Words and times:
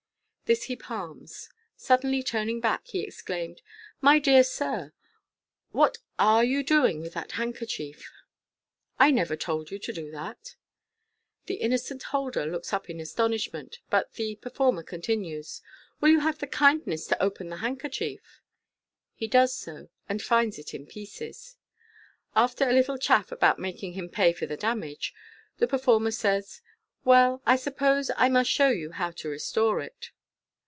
This 0.51 0.63
he 0.63 0.75
palms. 0.75 1.47
Sud 1.77 2.01
denly 2.01 2.25
turning 2.25 2.59
back, 2.59 2.85
he 2.87 3.03
exclaims," 3.05 3.59
My 4.01 4.19
dear 4.19 4.43
sir, 4.43 4.91
what 5.71 5.99
are 6.19 6.43
you 6.43 6.61
doing 6.61 6.99
with 6.99 7.13
that 7.13 7.31
handkerchief? 7.39 8.11
I 8.99 9.11
never 9.11 9.37
told 9.37 9.71
you 9.71 9.79
to 9.79 9.93
do 9.93 10.11
that 10.11 10.39
I" 10.43 10.49
The 11.45 11.53
innocent 11.53 12.03
holder 12.03 12.45
looks 12.45 12.73
up 12.73 12.89
in 12.89 12.99
astonishment, 12.99 13.79
but 13.89 14.11
the 14.15 14.35
performer 14.35 14.83
continues," 14.83 15.61
Will 16.01 16.09
you 16.09 16.19
have 16.19 16.39
the 16.39 16.47
kindness 16.47 17.07
to 17.07 17.23
open 17.23 17.47
the 17.47 17.55
handkerchief?" 17.63 18.41
He 19.15 19.27
does 19.29 19.55
so, 19.55 19.87
and 20.09 20.21
finds 20.21 20.59
it 20.59 20.73
in 20.73 20.85
pieces. 20.85 21.55
After 22.35 22.67
a 22.69 22.73
little 22.73 22.97
chaff 22.97 23.31
about 23.31 23.57
making 23.57 23.93
him 23.93 24.09
pay 24.09 24.33
for 24.33 24.47
the 24.47 24.57
damage, 24.57 25.13
the 25.59 25.67
performer 25.67 26.11
says," 26.11 26.59
Well, 27.05 27.41
I 27.45 27.55
suppose 27.55 28.11
I 28.17 28.27
must 28.27 28.51
show 28.51 28.67
you 28.69 28.91
ho\» 28.91 29.11
to 29.13 29.29
restore 29.29 29.79
it." 29.79 30.11